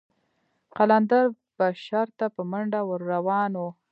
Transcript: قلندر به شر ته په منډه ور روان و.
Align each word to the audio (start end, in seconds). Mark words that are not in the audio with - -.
قلندر 0.75 1.25
به 1.57 1.67
شر 1.85 2.07
ته 2.17 2.25
په 2.35 2.41
منډه 2.51 2.81
ور 2.87 3.01
روان 3.13 3.51
و. 3.61 3.63